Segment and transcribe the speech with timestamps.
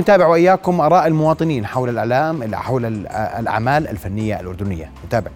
[0.00, 2.84] نتابع وإياكم آراء المواطنين حول الإعلام حول
[3.38, 4.92] الأعمال الفنية الأردنية.
[5.06, 5.30] نتابع.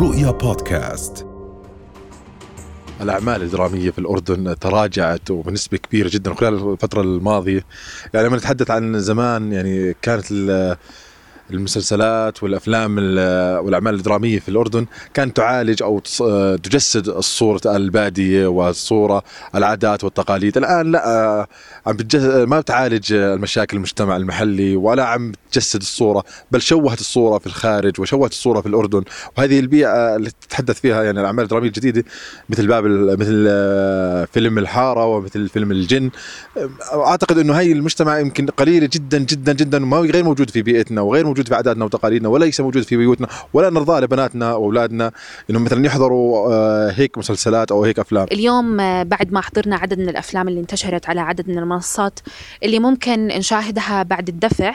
[0.00, 1.26] رؤيا بودكاست.
[3.00, 7.64] الأعمال الدرامية في الأردن تراجعت وبنسبة كبيرة جدا خلال الفترة الماضية.
[8.14, 10.32] يعني لما نتحدث عن زمان يعني كانت
[11.54, 12.96] المسلسلات والأفلام
[13.64, 15.98] والأعمال الدرامية في الأردن كانت تعالج أو
[16.56, 19.22] تجسد الصورة البادية والصورة
[19.54, 20.56] العادات والتقاليد.
[20.56, 21.46] الآن لا
[21.86, 21.96] عم
[22.48, 28.30] ما بتعالج المشاكل المجتمع المحلي ولا عم تجسد الصورة بل شوهت الصورة في الخارج وشوهت
[28.30, 29.02] الصورة في الأردن.
[29.38, 32.04] وهذه البيئة اللي تتحدث فيها يعني الأعمال الدرامية الجديدة
[32.48, 32.84] مثل باب
[33.20, 33.44] مثل
[34.32, 36.10] فيلم الحارة ومثل فيلم الجن.
[36.92, 41.26] أعتقد إنه هي المجتمع يمكن قليلة جدا جدا جدا وما غير موجود في بيئتنا وغير
[41.26, 45.12] موجود في عاداتنا وتقاليدنا وليس موجود في بيوتنا ولا نرضى لبناتنا وأولادنا
[45.50, 48.26] انهم مثلا يحضروا آه، هيك مسلسلات أو هيك أفلام.
[48.32, 52.20] اليوم آه، بعد ما حضرنا عدد من الأفلام اللي انتشرت على عدد من المنصات
[52.62, 54.74] اللي ممكن نشاهدها بعد الدفع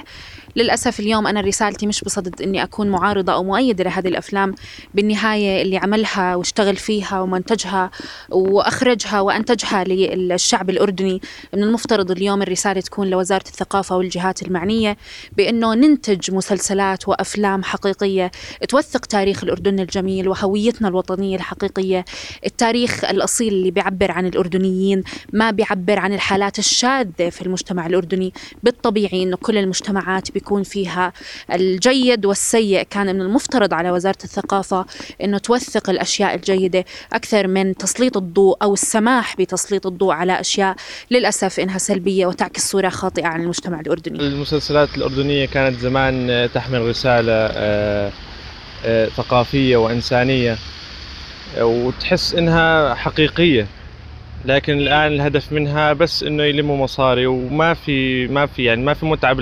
[0.58, 4.56] للأسف اليوم أنا رسالتي مش بصدد أني أكون معارضة أو مؤيدة لهذه الأفلام
[4.94, 7.92] بالنهاية اللي عملها واشتغل فيها ومنتجها
[8.30, 11.22] وأخرجها وأنتجها للشعب الأردني
[11.54, 14.98] من المفترض اليوم الرسالة تكون لوزارة الثقافة والجهات المعنية
[15.38, 18.32] بأنه ننتج مسلسلات وأفلام حقيقية
[18.70, 22.06] توثق تاريخ الأردن الجميل وهويتنا الوطنية الحقيقية.
[22.46, 28.34] التاريخ الأصيل اللي بيعبر عن الأردنيين ما بيعبر عن الحالات الشاذة في المجتمع الأردني.
[28.64, 31.14] بالطبيعي أنه كل المجتمعات بيكون يكون فيها
[31.54, 32.84] الجيد والسيء.
[32.84, 34.86] كان من المفترض على وزارة الثقافة
[35.24, 40.76] أنه توثق الأشياء الجيدة أكثر من تسليط الضوء أو السماح بتسليط الضوء على أشياء
[41.12, 44.20] للأسف إنها سلبية وتعكس صورة خاطئة عن المجتمع الأردني.
[44.20, 48.12] المسلسلات الأردنية كانت زمان تحمل رسالة آه،
[48.86, 50.58] آه، ثقافية وإنسانية
[51.60, 53.68] وتحس إنها حقيقية.
[54.46, 59.06] لكن الآن الهدف منها بس إنه يلموا مصاري وما في ما في يعني ما في
[59.06, 59.38] متعة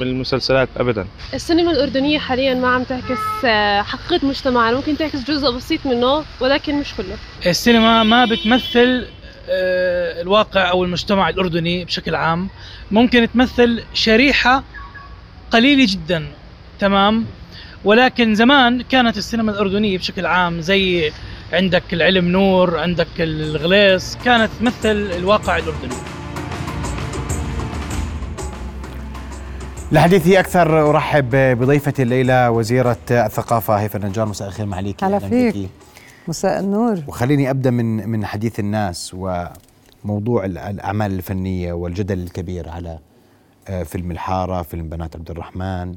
[0.00, 1.06] بالمسلسلات ابدا.
[1.34, 6.80] السينما الأردنية حاليا ما عم تعكس آه، حقيقة مجتمعنا ممكن تعكس جزء بسيط منه ولكن
[6.80, 7.16] مش كله.
[7.46, 9.06] السينما ما بتمثل
[9.48, 12.48] آه، الواقع أو المجتمع الأردني بشكل عام.
[12.90, 14.64] ممكن تمثل شريحة
[15.50, 16.26] قليلة جدا
[16.80, 17.26] تمام.
[17.84, 21.12] ولكن زمان كانت السينما الأردنية بشكل عام زي
[21.52, 26.19] عندك العلم نور عندك الغليص كانت تمثل الواقع الأردني.
[29.92, 35.68] لحديثي أكثر أرحب بضيفتي الليلة وزيرة الثقافة هيفا النجار مساء الخير معاليك هلا فيك.
[36.28, 36.98] مساء النور.
[37.08, 39.16] وخليني أبدأ من من حديث الناس
[40.04, 42.98] وموضوع الأعمال الفنية والجدل الكبير على
[43.68, 45.94] آه، فيلم الحارة فيلم بنات عبد الرحمن.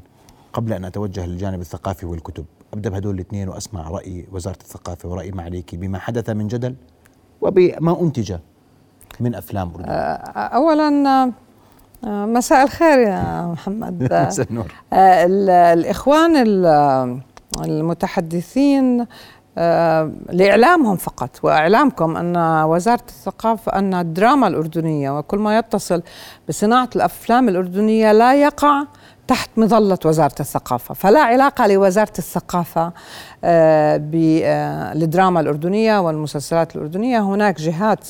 [0.53, 5.75] قبل أن أتوجه للجانب الثقافي والكتب أبدأ بهدول الاثنين وأسمع رأي وزارة الثقافة ورأي معاليك
[5.75, 6.75] بما حدث من جدل
[7.41, 8.35] وبما أنتج
[9.19, 9.87] من أفلام أردنية.
[9.91, 10.87] آه، اولا
[11.23, 11.31] آه،
[12.05, 14.03] مساء الخير يا محمد.
[14.27, 14.73] مساء النور.
[14.93, 15.25] آه،
[15.73, 16.35] الإخوان
[17.63, 19.05] المتحدثين
[19.57, 26.01] آه، لإعلامهم فقط وإعلامكم أن وزارة الثقافة أن الدراما الأردنية وكل ما يتصل
[26.49, 28.83] بصناعة الأفلام الأردنية لا يقع
[29.27, 32.91] تحت مظلة وزارة الثقافة فلا علاقة لوزارة الثقافة
[33.97, 37.19] بالدراما الأردنية والمسلسلات الأردنية.
[37.19, 38.07] هناك جهات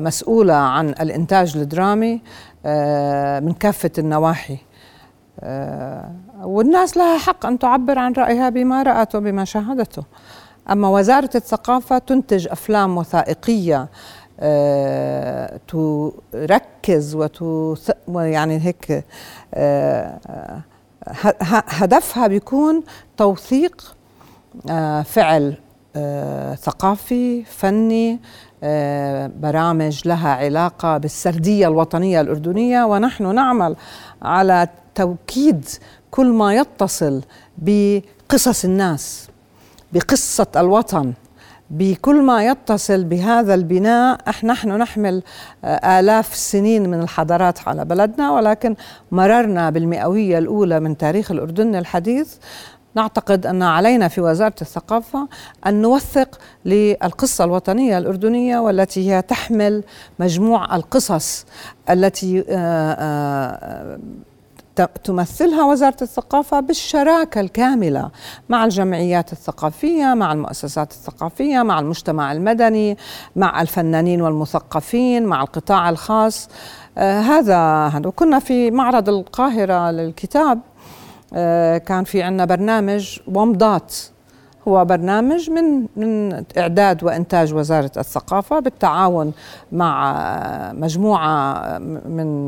[0.00, 2.20] مسؤولة عن الإنتاج الدرامي آه،
[3.40, 4.58] من كافة النواحي.
[5.40, 10.04] آه، والناس لها حق أن تعبر عن رأيها بما رأت وبما شاهدته.
[10.70, 13.88] أما وزارة الثقافة تنتج أفلام وثائقية
[14.40, 17.90] أه تركز وتث...
[18.08, 19.04] يعني هيك
[21.68, 22.82] هدفها بيكون
[23.16, 23.96] توثيق
[25.04, 25.56] فعل
[26.54, 28.18] ثقافي فني آه،
[29.40, 33.76] برامج لها علاقة بالسردية الوطنية الأردنية ونحن نعمل
[34.22, 35.64] على توكيد
[36.10, 37.22] كل ما يتصل
[37.58, 39.28] بقصص الناس
[39.92, 41.12] بقصة الوطن
[41.70, 44.20] بكل ما يتصل بهذا البناء.
[44.44, 45.22] نحن نحمل
[45.64, 48.76] آه، آلاف السنين من الحضارات على بلدنا ولكن
[49.10, 52.34] مررنا بالمئوية الأولى من تاريخ الأردن الحديث.
[52.94, 55.28] نعتقد أن علينا في وزارة الثقافة
[55.66, 59.84] أن نوثق للقصة الوطنية الأردنية والتي هي تحمل
[60.18, 61.46] مجموع القصص
[61.90, 63.98] التي آه، آه،
[65.04, 68.10] تمثلها وزارة الثقافة بالشراكة الكاملة
[68.48, 72.96] مع الجمعيات الثقافية مع المؤسسات الثقافية مع المجتمع المدني
[73.36, 76.48] مع الفنانين والمثقفين مع القطاع الخاص.
[76.98, 78.08] آه هذا.
[78.08, 80.60] وكنا في معرض القاهرة للكتاب
[81.78, 83.94] كان في عندنا برنامج ومضات
[84.68, 89.32] هو برنامج من من إعداد وإنتاج وزارة الثقافة بالتعاون
[89.72, 90.22] مع
[90.72, 92.46] مجموعة من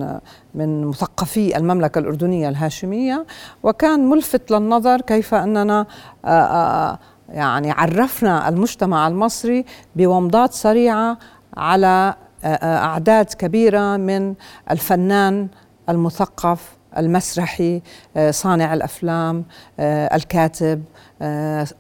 [0.54, 3.26] من مثقفي المملكة الأردنية الهاشمية.
[3.62, 5.86] وكان ملفت للنظر كيف أننا
[6.24, 6.98] آه، آه،
[7.28, 9.64] يعني عرفنا المجتمع المصري
[9.96, 11.18] بومضات سريعة
[11.56, 14.34] على آه، أعداد كبيرة من
[14.70, 15.48] الفنان
[15.88, 17.82] المثقف المسرحي
[18.30, 19.44] صانع الأفلام
[19.80, 20.84] الكاتب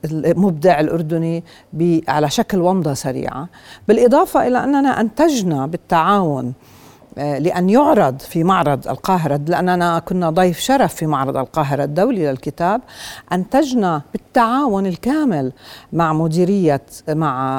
[0.04, 1.44] المبدع الأردني
[2.08, 3.48] على شكل ومضة سريعة.
[3.88, 6.75] بالإضافة إلى أننا أنتجنا بالتعاون آه،
[7.16, 12.80] لأن يعرض في معرض القاهرة لأننا كنا ضيف شرف في معرض القاهرة الدولي للكتاب
[13.32, 15.52] أنتجنا بالتعاون الكامل
[15.92, 17.56] مع مديرية مع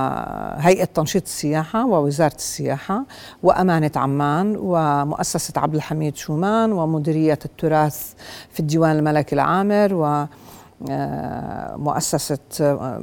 [0.60, 3.04] هيئة تنشيط السياحة ووزارة السياحة
[3.44, 8.14] وأمانة عمان ومؤسسة عبد الحميد شومان ومديرية التراث
[8.52, 10.26] في الديوان الملكي العامر و
[10.90, 13.02] آه، مؤسسة آه،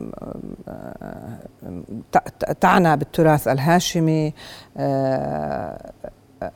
[2.61, 4.35] تعنى بالتراث الهاشمي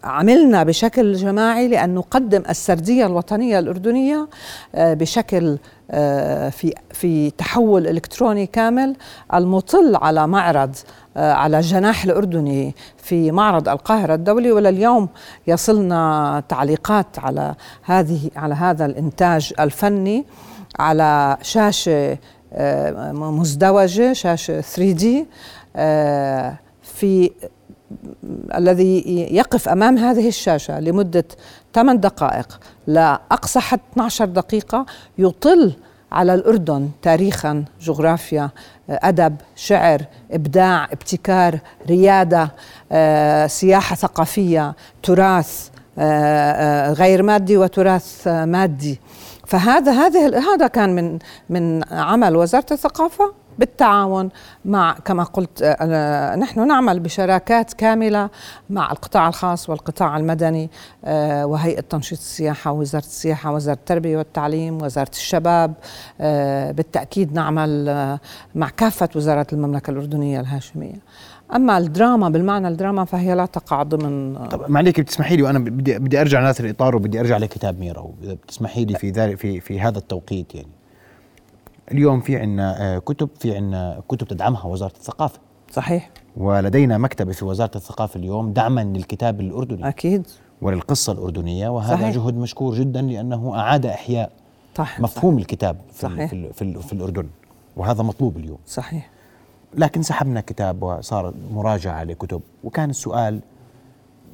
[0.05, 4.29] عملنا بشكل جماعي لأن نقدم السردية الوطنية الأردنية
[4.75, 5.58] آه، بشكل
[5.90, 8.96] آه، في في تحول إلكتروني كامل
[9.35, 10.76] المطل على معرض
[11.17, 14.52] آه، على الجناح الأردني في معرض القاهرة الدولي.
[14.52, 15.08] ولليوم
[15.46, 20.25] يصلنا تعليقات على هذه على هذا الإنتاج الفني
[20.79, 22.19] على شاشة
[23.12, 25.06] مزدوجة شاشة 3D
[26.82, 27.31] في
[28.55, 31.25] الذي يقف أمام هذه الشاشة لمدة
[31.75, 34.87] 8 دقائق لاقصى حد 12 دقيقة
[35.19, 35.73] يطل
[36.12, 38.50] على الأردن تاريخا جغرافيا
[38.90, 41.58] أدب شعر إبداع ابتكار
[41.88, 42.50] ريادة
[42.93, 45.69] آه، سياحة ثقافية تراث
[45.99, 49.00] آه، آه، غير مادي وتراث مادي.
[49.46, 51.19] فهذا هذه هذا كان من
[51.49, 53.32] من عمل وزارة الثقافة.
[53.58, 54.28] بالتعاون
[54.64, 58.31] مع كما قلت آه، نحن نعمل بشراكات كاملة
[58.70, 60.70] مع القطاع الخاص والقطاع المدني
[61.05, 65.75] آه، وهيئة تنشيط السياحة ووزارة السياحة وزارة التربية والتعليم وزارة الشباب.
[66.20, 68.19] آه، بالتأكيد نعمل
[68.55, 70.94] مع كافة وزارات المملكة الأردنية الهاشمية.
[71.55, 76.20] أما الدراما بالمعنى الدراما فهي لا تقع ضمن طب معليك بتسمحي لي وأنا بدي بدي
[76.20, 80.55] أرجع لهذا الاطار وبدي أرجع لكتاب ميرا بتسمحي لي في ذلك في في هذا التوقيت
[80.55, 80.77] يعني.
[81.93, 85.38] اليوم في عندنا آه، كتب في عندنا كتب تدعمها وزارة الثقافة.
[85.73, 86.11] صحيح.
[86.37, 89.88] ولدينا مكتبة في وزارة الثقافة اليوم دعما للكتاب الأردني.
[89.88, 90.26] أكيد.
[90.62, 92.14] وللقصة الأردنية وهذا صحيح.
[92.14, 94.31] جهد مشكور جدا لأنه أعاد إحياء
[94.75, 95.40] صح مفهوم صحيح.
[95.40, 96.31] الكتاب في, صحيح.
[96.31, 97.26] في, في, في الأردن.
[97.76, 98.58] وهذا مطلوب اليوم.
[98.67, 99.11] صحيح.
[99.75, 102.41] لكن سحبنا كتاب وصار مراجعة لكتب.
[102.64, 103.41] وكان السؤال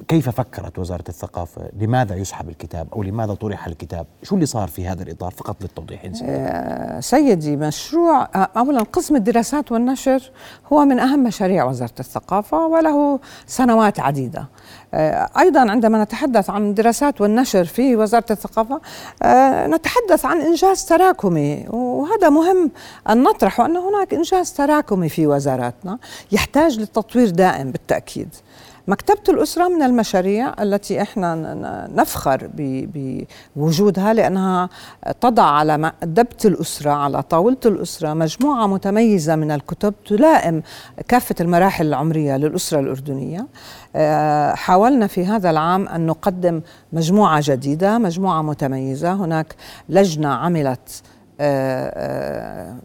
[0.07, 4.87] كيف فكرت وزارة الثقافة؟ لماذا يسحب الكتاب أو لماذا طرح الكتاب؟ شو اللي صار في
[4.87, 10.31] هذا الإطار فقط للتوضيح آه سيدي مشروع آه، أولا قسم الدراسات والنشر
[10.73, 14.47] هو من أهم مشاريع وزارة الثقافة وله سنوات عديدة
[14.93, 18.81] آه أيضا عندما نتحدث عن الدراسات والنشر في وزارة الثقافة
[19.67, 22.71] نتحدث عن إنجاز تراكمي وهذا مهم
[23.09, 25.97] أن نطرح أن هناك إنجاز تراكمي في وزاراتنا
[26.31, 28.35] يحتاج للتطوير دائم بالتأكيد
[28.87, 31.35] مكتبة الأسرة من المشاريع التي إحنا
[31.95, 32.49] نفخر
[33.55, 34.69] بوجودها لأنها
[35.21, 40.61] تضع على مأدبة الأسرة على طاولة الأسرة مجموعة متميزة من الكتب تلائم
[41.07, 43.47] كافة المراحل العمرية للأسرة الأردنية.
[43.95, 46.61] آه، حاولنا في هذا العام أن نقدم
[46.93, 49.13] مجموعة جديدة مجموعة متميزة.
[49.13, 49.55] هناك
[49.89, 51.01] لجنة عملت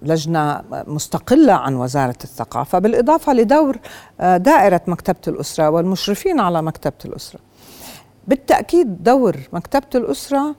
[0.03, 3.79] لجنة مستقلة عن وزارة الثقافة بالإضافة لدور
[4.21, 7.41] آه، دائرة مكتبة الأسرة والمشرفين على مكتبة الأسرة.
[8.29, 10.55] بالتأكيد دور مكتبة الأسرة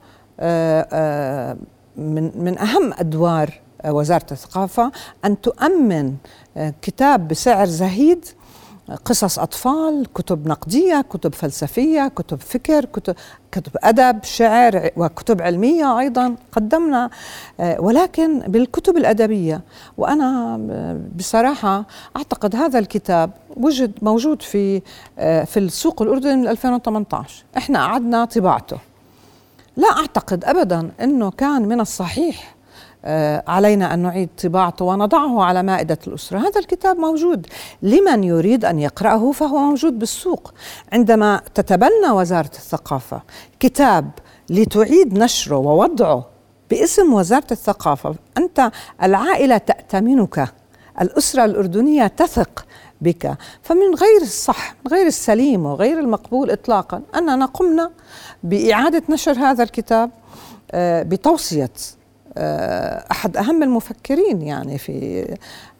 [1.96, 4.92] من من أهم أدوار وزارة الثقافة
[5.24, 6.14] أن تؤمن
[6.82, 8.24] كتاب بسعر زهيد
[9.04, 13.14] قصص أطفال كتب نقدية كتب فلسفية كتب فكر كتب,
[13.52, 17.10] كتب أدب شعر وكتب علمية أيضا قدمنا.
[17.60, 19.60] آه، ولكن بالكتب الأدبية.
[19.98, 20.56] وأنا
[21.16, 21.84] بصراحة
[22.16, 24.82] أعتقد هذا الكتاب وجد موجود في
[25.18, 28.78] آه، في السوق الأردني من 2018 إحنا أعدنا طباعته.
[29.76, 32.61] لا أعتقد أبدا أنه كان من الصحيح آه،
[33.48, 36.38] علينا أن نعيد طباعته ونضعه على مائدة الأسرة.
[36.38, 37.46] هذا الكتاب موجود.
[37.82, 40.54] لمن يريد أن يقرأه فهو موجود بالسوق.
[40.92, 43.22] عندما تتبنى وزارة الثقافة
[43.60, 44.10] كتاب
[44.50, 46.26] لتعيد نشره ووضعه
[46.70, 48.70] باسم وزارة الثقافة أنت
[49.02, 50.48] العائلة تأتمنك.
[51.00, 52.66] الأسرة الأردنية تثق
[53.00, 53.36] بك.
[53.62, 57.90] فمن غير الصح غير السليم وغير المقبول إطلاقا أننا قمنا
[58.42, 60.10] بإعادة نشر هذا الكتاب
[60.72, 62.01] آه، بتوصية آه،
[63.10, 65.26] أحد أهم المفكرين يعني في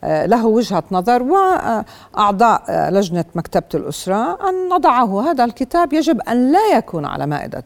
[0.05, 5.31] آه، له وجهة نظر وأعضاء آه، لجنة مكتبة الأسرة أن نضعه.
[5.31, 7.65] هذا الكتاب يجب أن لا يكون على مائدة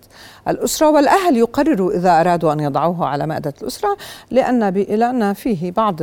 [0.48, 3.96] الأسرة والأهل يقرروا إذا أرادوا أن يضعوه على مائدة الأسرة
[4.30, 5.96] لأن لأن فيه بعض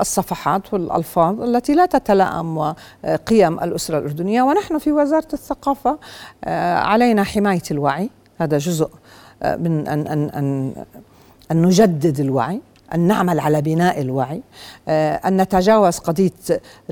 [0.00, 2.74] الصفحات والألفاظ التي لا تتلائم
[3.26, 4.42] قيم الأسرة الأردنية.
[4.42, 5.98] ونحن في وزارة الثقافة
[6.76, 8.10] علينا حماية الوعي.
[8.38, 8.90] هذا جزء
[9.44, 10.72] من أن أن أن
[11.50, 12.60] أن نجدد الوعي.
[12.94, 14.42] أن نعمل على بناء الوعي
[14.88, 16.30] آه، أن نتجاوز قضية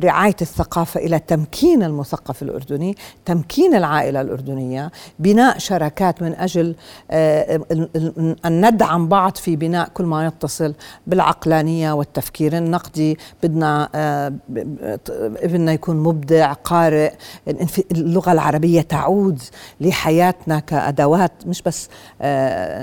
[0.05, 6.75] رعاية الثقافة إلى تمكين المثقف الأردني تمكين العائلة الأردنية بناء شراكات من أجل
[7.11, 7.61] آه،
[8.45, 10.75] أن ندعم بعض في بناء كل ما يتصل
[11.07, 13.19] بالعقلانية والتفكير النقدي.
[13.43, 14.33] بدنا آه،
[15.19, 17.13] ابننا يكون مبدع قارئ.
[17.93, 19.43] اللغة العربية تعود
[19.81, 21.89] لحياتنا كأدوات مش بس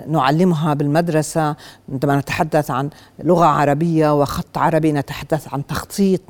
[0.08, 1.56] نعلمها بالمدرسة
[1.90, 2.90] عندما نتحدث عن
[3.24, 6.22] لغة عربية وخط عربي نتحدث عن تخطيط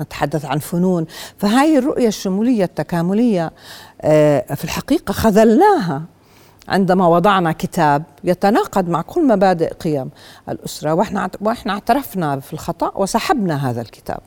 [0.00, 1.06] نتحدث عن فنون.
[1.38, 3.52] فهاي الرؤية الشمولية التكاملية
[4.00, 6.02] آه، في الحقيقة خذلناها
[6.68, 10.10] عندما وضعنا كتاب يتناقض مع كل مبادئ قيم
[10.48, 10.94] الأسرة.
[10.94, 14.20] وإحنا, وإحنا اعترفنا في الخطأ وسحبنا هذا الكتاب.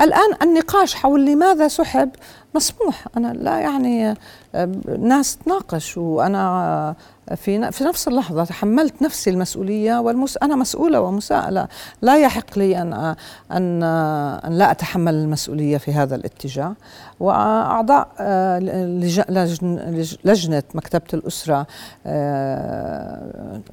[0.00, 2.10] الآن النقاش حول لماذا سحب
[2.54, 3.04] مسموح.
[3.16, 4.14] أنا لا يعني
[4.98, 6.94] ناس تناقش وأنا
[7.36, 11.68] في في نفس اللحظة تحملت نفسي المسؤولية والمس أنا مسؤولة ومساءلة.
[12.02, 13.14] لا يحق لي أن
[13.52, 16.74] أن أن لا أتحمل المسؤولية في هذا الاتجاه.
[17.20, 18.08] وأعضاء
[20.24, 21.66] لجنة مكتبة الأسرة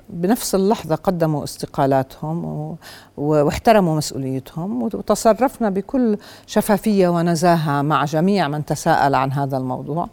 [0.10, 2.78] بنفس اللحظة قدموا استقالاتهم
[3.18, 10.10] واحترموا مسؤوليتهم وتصرفنا بكل شفافية ونزاهة مع جميع من تساءل عن هذا الموضوع.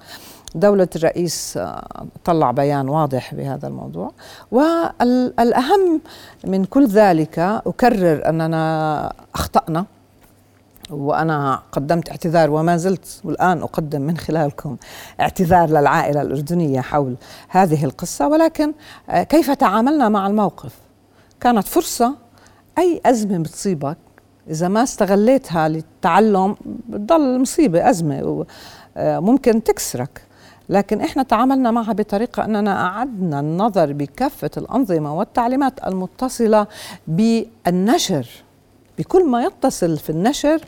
[0.57, 4.13] دولة الرئيس آه، طلع بيان واضح بهذا الموضوع.
[4.51, 6.01] والأهم
[6.45, 9.85] من كل ذلك أكرر أننا أخطأنا
[10.91, 14.77] وأنا قدمت اعتذار وما زلت والآن أقدم من خلالكم
[15.21, 17.17] اعتذار للعائلة الأردنية حول
[17.49, 18.29] هذه القصة.
[18.29, 18.73] ولكن
[19.11, 20.73] آه، كيف تعاملنا مع الموقف؟
[21.41, 22.15] كانت فرصة
[22.79, 23.97] أي أزمة بتصيبك
[24.51, 26.57] إذا ما استغليتها للتعلم
[26.89, 28.47] بتضل مصيبة أزمة
[28.97, 30.26] آه، ممكن تكسرك.
[30.69, 36.67] لكن إحنا تعاملنا معها بطريقة أننا أعدنا النظر بكافة الأنظمة والتعليمات المتصلة
[37.07, 38.27] بالنشر
[38.99, 40.61] بكل ما يتصل في النشر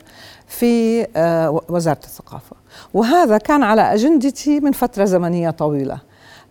[0.47, 2.55] في آه، وزارة الثقافة.
[2.93, 5.99] وهذا كان على أجندتي من فترة زمنية طويلة.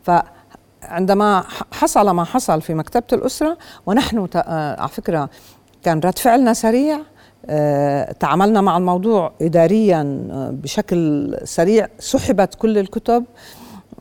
[0.02, 5.30] فعندما حصل ما حصل في مكتبة الأسرة ونحن آه، على فكرة
[5.82, 7.00] كان رد فعلنا سريع
[8.20, 11.88] تعاملنا مع الموضوع إداريا آه، بشكل سريع.
[11.98, 13.24] سحبت كل الكتب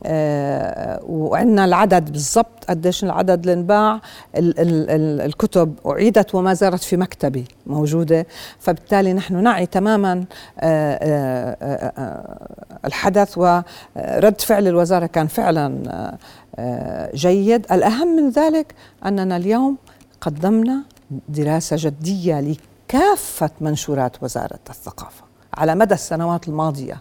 [0.04, 4.00] آه، وعندنا العدد بالضبط قديش العدد اللي انباع
[4.34, 8.26] الكتب أعيدت وما زالت في مكتبي موجودة.
[8.58, 10.24] فبالتالي نحن نعي تماما
[12.84, 13.38] الحدث.
[13.38, 16.16] ورد فعل الوزارة كان فعلا
[17.14, 17.66] جيد.
[17.72, 18.74] الأهم من ذلك
[19.06, 19.76] أننا اليوم
[20.20, 20.82] قدمنا
[21.28, 22.40] دراسة جدية
[22.88, 25.22] كافة منشورات وزارة الثقافة.
[25.54, 27.00] على مدى السنوات الماضية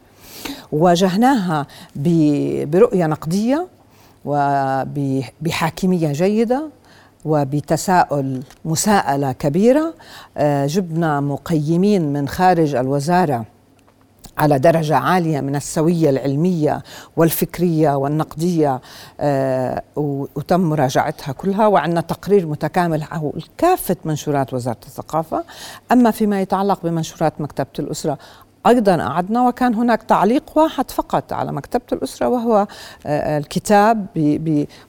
[0.71, 1.67] واجهناها
[2.65, 3.67] برؤية نقدية
[4.25, 6.69] وبحاكمية جيدة
[7.25, 9.93] وبتساؤل مساءلة كبيرة.
[10.37, 13.45] آه، جبنا مقيمين من خارج الوزارة
[14.37, 16.83] على درجة عالية من السوية العلمية
[17.17, 18.81] والفكرية والنقدية
[19.19, 25.43] آه وتم مراجعتها كلها وعندنا تقرير متكامل حول كافة منشورات وزارة الثقافة.
[25.91, 28.17] أما فيما يتعلق بمنشورات مكتبة الأسرة
[28.67, 32.67] أيضا قعدنا وكان هناك تعليق واحد فقط على مكتبة الأسرة وهو
[33.05, 34.05] آه، الكتاب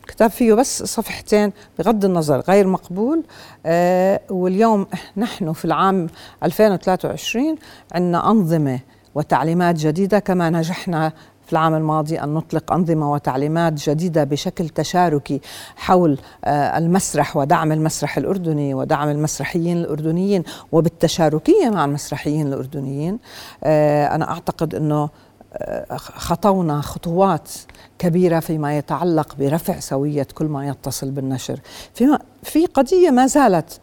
[0.08, 3.22] كتاب فيه بس صفحتين بغض النظر غير مقبول.
[3.66, 4.86] آه، واليوم
[5.16, 6.06] نحن في العام
[6.44, 7.56] 2023
[7.92, 8.80] عندنا أنظمة
[9.14, 11.12] وتعليمات جديدة كما نجحنا
[11.48, 15.40] في العام الماضي أن نطلق أنظمة وتعليمات جديدة بشكل تشاركي
[15.76, 23.18] حول آه، المسرح ودعم المسرح الأردني ودعم المسرحيين الأردنيين وبالتشاركية مع المسرحيين الأردنيين.
[23.64, 25.08] آه، أنا أعتقد أنه
[25.52, 27.50] آه، خطونا خطوات
[27.98, 31.60] كبيرة فيما يتعلق برفع سوية كل ما يتصل بالنشر.
[31.94, 33.80] فيما في قضية ما زالت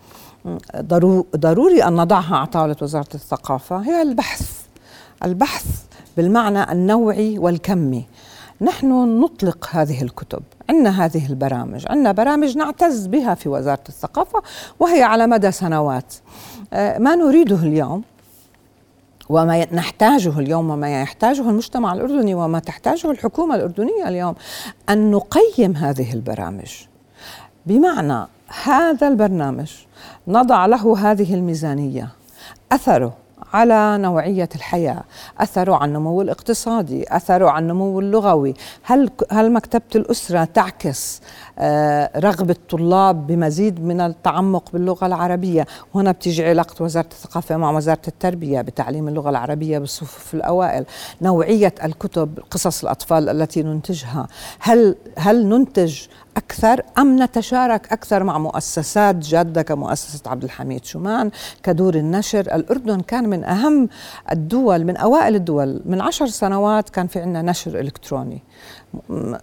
[1.35, 4.64] ضروري أن نضعها على طاولة وزارة الثقافة هي البحث
[5.23, 5.65] البحث
[6.17, 8.05] بالمعنى النوعي والكمي.
[8.61, 10.43] نحن نطلق هذه الكتب.
[10.69, 11.85] عندنا هذه البرامج.
[11.89, 14.41] عندنا برامج نعتز بها في وزارة الثقافة
[14.79, 16.13] وهي على مدى سنوات.
[16.73, 18.03] آه، ما نريده اليوم
[19.29, 24.35] وما نحتاجه اليوم وما يحتاجه المجتمع الأردني وما تحتاجه الحكومة الأردنية اليوم
[24.89, 26.71] أن نقيم هذه البرامج.
[27.65, 28.27] بمعنى
[28.63, 29.71] هذا البرنامج
[30.27, 32.09] نضع له هذه الميزانية.
[32.71, 35.03] أثره على نوعية الحياة.
[35.39, 38.53] أثره على النمو الاقتصادي أثره على النمو اللغوي.
[38.83, 41.21] هل, هل مكتبة الأسرة تعكس
[42.17, 45.65] رغبة الطلاب بمزيد من التعمق باللغة العربية.
[45.93, 50.85] وهنا بتيجي علاقة وزارة الثقافة مع وزارة التربية بتعليم اللغة العربية بالصفوف الأوائل.
[51.21, 54.27] نوعية الكتب قصص الأطفال التي ننتجها.
[54.59, 56.01] هل, هل ننتج
[56.37, 61.31] أكثر أم نتشارك أكثر مع مؤسسات جادة كمؤسسة عبد الحميد شومان
[61.63, 63.89] كدور النشر؟ الأردن كان من أهم
[64.31, 65.81] الدول من أوائل الدول.
[65.85, 68.43] من عشر سنوات كان في عندنا نشر إلكتروني.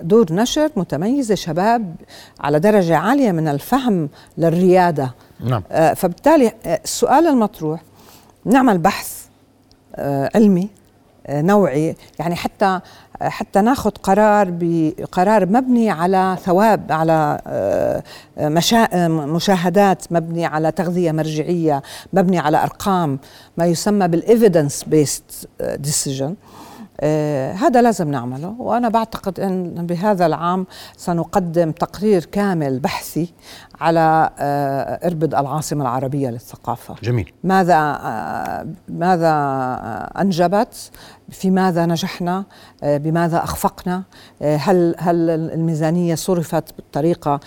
[0.01, 1.95] دور نشر متميزة شباب
[2.41, 5.63] على درجة عالية من الفهم للريادة نعم.
[5.73, 7.83] آه، فبالتالي آه، السؤال المطروح
[8.45, 9.27] نعمل بحث
[9.95, 10.69] آه، علمي
[11.31, 12.81] نوعي يعني حتى
[13.23, 17.41] حتى ناخذ قرار بقرار مبني على ثواب على
[18.39, 19.09] مشا...
[19.09, 21.83] مشاهدات مبني على تغذية مرجعية
[22.13, 23.19] مبني على أرقام
[23.57, 26.35] ما يسمى بال evidence based decision
[27.03, 28.55] آه هذا لازم نعمله.
[28.59, 30.67] وأنا بعتقد أن بهذا العام
[30.97, 33.33] سنقدم تقرير كامل بحثي
[33.81, 36.95] على آه إربد العاصمة العربية للثقافة.
[37.03, 37.33] جميل.
[37.45, 39.33] ماذا آه ماذا
[40.21, 40.91] أنجبت؟
[41.31, 42.45] في ماذا نجحنا؟
[42.83, 44.03] بماذا أخفقنا؟
[44.43, 47.41] هل هل الميزانية صرفت بالطريقة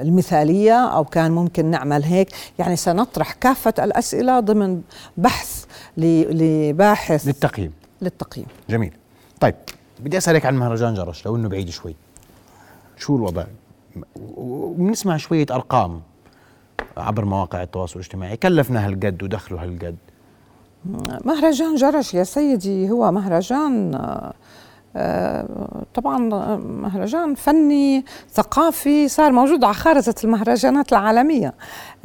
[0.00, 4.80] المثالية أو كان ممكن نعمل هيك؟ يعني سنطرح كافة الأسئلة ضمن
[5.16, 5.64] بحث
[5.96, 7.72] لباحث للتقييم.
[8.02, 8.46] للتقييم.
[8.70, 8.92] جميل.
[9.40, 9.54] طيب
[10.00, 11.94] بدي أسألك عن مهرجان جرش لو إنه بعيد شوي.
[12.96, 13.44] شو الوضع؟
[14.36, 16.00] وبنسمع شوية أرقام
[16.96, 18.36] عبر مواقع التواصل الاجتماعي.
[18.36, 19.96] كلفنا هالقد ودخله هالقد.
[21.24, 24.32] مهرجان جرش يا سيدي هو مهرجان آه،
[25.94, 26.18] طبعا
[26.56, 31.54] مهرجان فني ثقافي صار موجود على خارطة المهرجانات العالمية.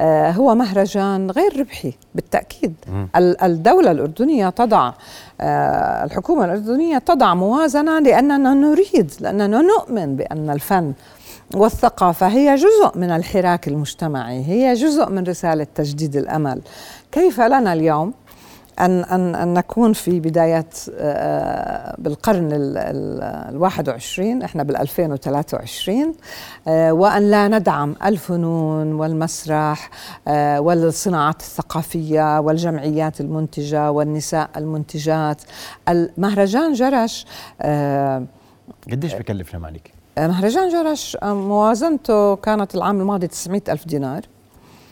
[0.00, 2.74] آه، هو مهرجان غير ربحي بالتأكيد.
[3.16, 4.92] الدولة الأردنية تضع
[5.40, 10.92] آه، الحكومة الأردنية تضع موازنة لأننا نريد لأننا نؤمن بأن الفن
[11.54, 16.60] والثقافة هي جزء من الحراك المجتمعي هي جزء من رسالة تجديد الأمل.
[17.12, 18.12] كيف لنا اليوم؟
[18.80, 26.14] أن, أن, أن نكون في بداية آه، بالقرن الواحد وعشرين إحنا بالألفين وثلاثة وعشرين
[26.68, 29.90] آه، وأن لا ندعم الفنون والمسرح
[30.28, 35.42] آه، والصناعات الثقافية والجمعيات المنتجة والنساء المنتجات.
[35.88, 37.26] المهرجان جرش
[38.90, 44.22] قديش بكلفنا مالك؟ مهرجان جرش موازنته كانت العام الماضي 900 ألف دينار.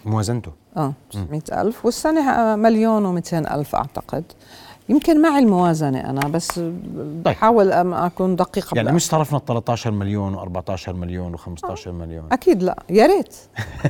[0.04, 1.84] موازنته؟ آه 900 ألف.
[1.86, 4.24] والسنة مليون و200 ألف أعتقد.
[4.88, 7.22] يمكن معي الموازنة أنا بس طيب.
[7.24, 12.24] بحاول أكون دقيقة يعني مش صرفنا 13 مليون و14 مليون و15 مليون.
[12.32, 12.76] أكيد لا.
[12.90, 13.34] يا ريت.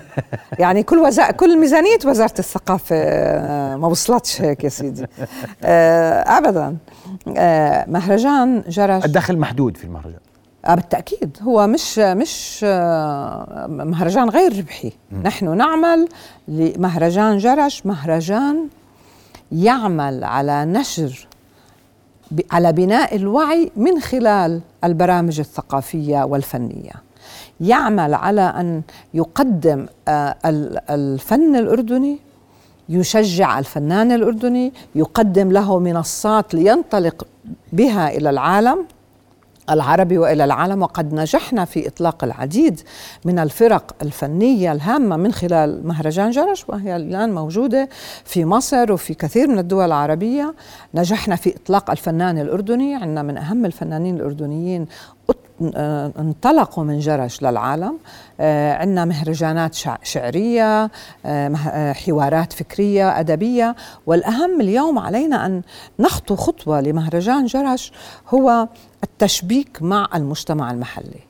[0.58, 1.30] يعني كل وزا...
[1.30, 5.06] كل ميزانية وزارة الثقافة آه، ما وصلتش هيك يا سيدي.
[5.64, 6.76] آه، أبدا.
[7.36, 10.20] آه، مهرجان جرش الدخل محدود في المهرجان.
[10.66, 11.38] آه بالتأكيد.
[11.42, 14.92] هو مش مش آه مهرجان غير ربحي.
[15.12, 15.22] م.
[15.22, 16.08] نحن نعمل
[16.48, 18.68] لمهرجان جرش مهرجان
[19.52, 21.28] يعمل على نشر
[22.50, 26.92] على بناء الوعي من خلال البرامج الثقافية والفنية.
[27.60, 28.82] يعمل على أن
[29.14, 30.36] يقدم آه
[30.90, 32.18] الفن الأردني
[32.88, 37.26] يشجع الفنان الأردني يقدم له منصات لينطلق
[37.72, 38.86] بها إلى العالم.
[39.70, 42.80] العربي وإلى العالم وقد نجحنا في إطلاق العديد
[43.24, 47.88] من الفرق الفنية الهامة من خلال مهرجان جرش وهي الآن موجودة
[48.24, 50.54] في مصر وفي كثير من الدول العربية.
[50.94, 54.86] نجحنا في إطلاق الفنان الأردني عندنا من أهم الفنانين الأردنيين
[56.18, 57.98] انطلقوا من جرش للعالم.
[58.40, 60.90] آه، عندنا مهرجانات شعرية
[61.26, 63.76] آه، حوارات فكرية أدبية.
[64.06, 65.62] والأهم اليوم علينا أن
[65.98, 67.92] نخطو خطوة لمهرجان جرش
[68.28, 68.68] هو
[69.04, 71.20] التشبيك مع المجتمع المحلي.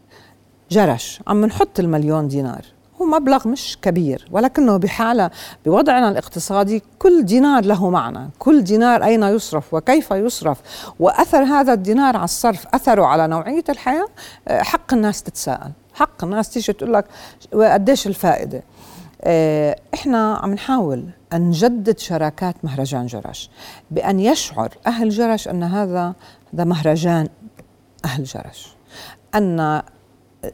[0.70, 2.75] جرش عم نحط المليون دينار.
[3.00, 5.30] هو مبلغ مش كبير ولكنه بحالة
[5.64, 10.58] بوضعنا الاقتصادي كل دينار له معنى كل دينار أين يصرف وكيف يصرف
[11.00, 14.06] وأثر هذا الدينار على الصرف أثره على نوعية الحياة؟
[14.48, 17.04] آه، حق الناس تتساءل حق الناس تيجي تقول لك
[17.54, 18.62] قديش الفائدة؟
[19.22, 23.50] آه، إحنا عم نحاول أن نجدد شراكات مهرجان جرش
[23.90, 26.14] بأن يشعر أهل جرش أن هذا
[26.54, 27.28] هذا مهرجان
[28.04, 28.76] أهل جرش
[29.34, 29.82] أن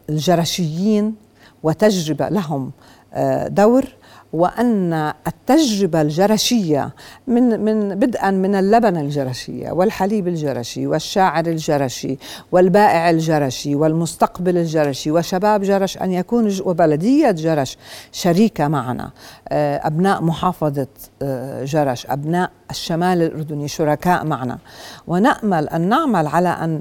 [0.09, 1.15] الجرشيين
[1.63, 2.73] وتجربه لهم
[3.15, 3.85] آه، دور
[4.33, 6.91] وأن التجربة الجرشية
[7.27, 12.19] من من بدءا من اللبن الجرشية والحليب الجرشي والشاعر الجرشي
[12.53, 17.79] والبائع الجرشي والمستقبل الجرشي وشباب جرش أن يكون وبلدية جرش
[18.13, 19.11] شريكة معنا
[19.49, 20.87] آه، أبناء محافظة
[21.23, 24.59] آه، جرش أبناء الشمال الأردني شركاء معنا.
[25.07, 26.81] ونأمل أن نعمل على آه،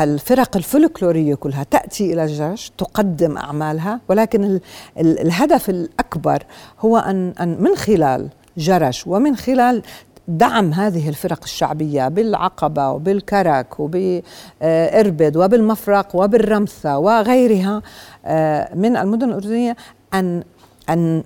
[0.00, 4.60] الفرق الفلكلورية كلها تأتي إلى الجرش تقدم أعمالها ولكن ال
[4.98, 6.42] ال الهدف الأكبر
[6.80, 9.82] هو أن, أن من خلال جرش ومن خلال
[10.28, 17.82] دعم هذه الفرق الشعبية بالعقبة وبالكرك وبإربد وبالمفرق وبالرمثة وغيرها
[18.24, 19.76] آه، من المدن الأردنية
[20.14, 20.42] أن
[20.90, 21.22] أن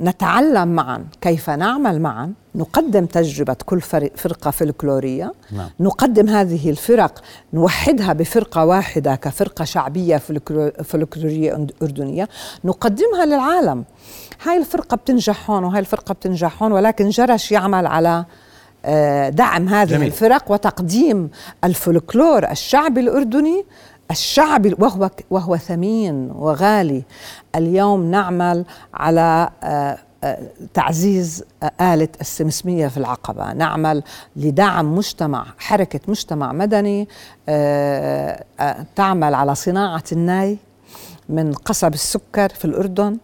[0.00, 3.80] نتعلم معا كيف نعمل معا نقدم تجربة كل
[4.16, 5.70] فرقة فلكلورية نعم.
[5.80, 10.16] نقدم هذه الفرق نوحدها بفرقة واحدة كفرقة شعبية
[10.84, 12.28] فلكلورية أردنية
[12.64, 13.84] نقدمها للعالم
[14.42, 18.24] هاي الفرقة بتنجح هون وهاي الفرقة بتنجح هون ولكن جرش يعمل على
[18.84, 20.06] آه، دعم هذه جميل.
[20.06, 21.30] الفرق وتقديم
[21.64, 23.64] الفلكلور الشعبي الأردني
[24.12, 27.02] الشعبي وهو وهو ثمين وغالي.
[27.56, 30.38] اليوم نعمل على آه، آه،
[30.74, 31.44] تعزيز
[31.80, 33.52] آلة السمسمية في العقبة.
[33.52, 34.02] نعمل
[34.36, 37.08] لدعم مجتمع حركة مجتمع مدني
[37.48, 38.44] آه،
[38.96, 40.58] تعمل على صناعة الناي
[41.28, 43.18] من قصب السكر في الأردن.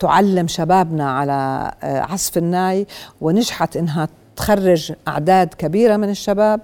[0.00, 2.86] تعلم شبابنا على عزف الناي
[3.20, 6.60] ونجحت إنها تخرج أعداد كبيرة من الشباب.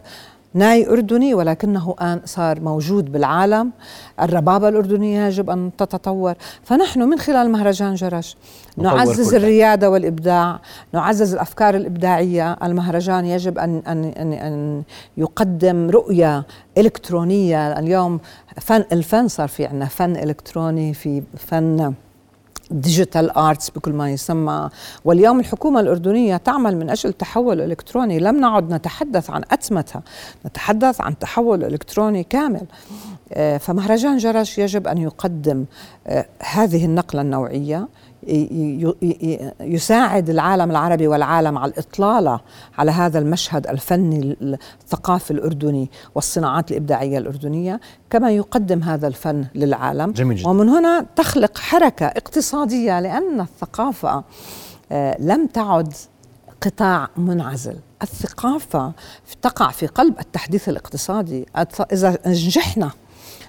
[0.55, 3.71] ناي أردني ولكنه الآن صار موجود بالعالم.
[4.21, 6.35] الربابة الأردنية يجب أن تتطور.
[6.63, 8.37] فنحن من خلال مهرجان جرش
[8.77, 10.61] نعزز الريادة والإبداع
[10.95, 12.53] نعزز الأفكار الإبداعية.
[12.63, 14.83] المهرجان يجب أن, أن, أن, أن
[15.17, 16.47] يقدم رؤية
[16.79, 17.79] إلكترونية.
[17.79, 18.21] اليوم
[18.61, 21.95] فن الفن صار في عندنا فن إلكتروني في فن
[22.71, 24.71] digital arts بكل ما يسمى.
[25.05, 28.19] واليوم الحكومة الأردنية تعمل من أجل تحول إلكتروني.
[28.19, 30.03] لم نعد نتحدث عن أتمتة
[30.47, 32.67] نتحدث عن تحول إلكتروني كامل.
[33.61, 35.65] فمهرجان جرش يجب أن يقدم
[36.07, 37.89] آه، هذه النقلة النوعية
[39.61, 42.41] يساعد العالم العربي والعالم على الإطلالة
[42.79, 44.37] على هذا المشهد الفني
[44.83, 50.13] الثقافي الأردني والصناعات الإبداعية الأردنية كما يقدم هذا الفن للعالم.
[50.13, 50.49] جميل جدا.
[50.49, 54.25] ومن هنا تخلق حركة اقتصادية لأن الثقافة
[54.93, 55.93] آه، لم تعد
[56.61, 57.77] قطاع منعزل.
[58.03, 58.93] الثقافة
[59.43, 61.47] تقع في قلب التحديث الاقتصادي.
[61.93, 62.91] إذا نجحنا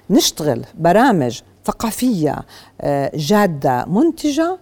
[0.10, 2.36] نشتغل برامج ثقافية
[2.82, 4.58] آه، جادة منتجة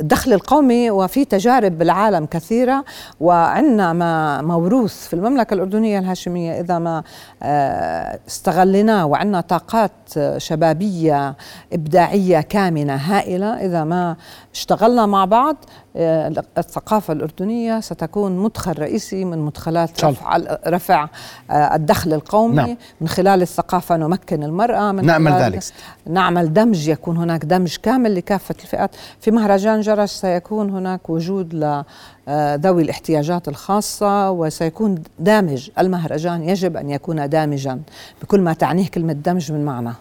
[0.00, 2.84] الدخل القومي وفي تجارب بالعالم كثيرة.
[3.20, 7.02] وعندنا ما موروث في المملكة الأردنية الهاشمية إذا ما
[7.42, 9.92] آه، استغلناه وعندنا طاقات
[10.36, 11.36] شبابية
[11.72, 14.16] إبداعية كامنة هائلة إذا ما
[14.54, 15.56] اشتغلنا مع بعض
[15.91, 21.08] آه، الثقافة الأردنية ستكون مدخل رئيسي من مدخلات رفع, رفع
[21.50, 22.54] آه، الدخل القومي.
[22.54, 22.76] نعم.
[23.00, 25.62] من خلال الثقافة نمكن المرأة من نعمل ذلك.
[26.06, 28.90] نعمل دمج يكون هناك دمج كامل لكافة الفئات.
[29.20, 31.82] في مهرجان جرش سيكون هناك وجود ل
[32.28, 36.42] آه، ذوي الاحتياجات الخاصة وسيكون دامج المهرجان.
[36.42, 37.80] يجب أن يكون دامجا
[38.22, 39.92] بكل ما تعنيه كلمة دمج من معنى.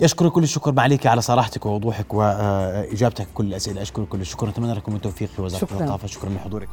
[0.00, 3.82] يشكر كل الشكر معليك على صراحتك ووضوحك وإجابتك كل الأسئلة.
[3.82, 4.48] اشكر كل الشكر.
[4.48, 6.68] نتمنى لكم التوفيق في وزارة الثقافه شكرا لحضورك.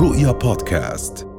[0.00, 1.33] رؤيا بودكاست.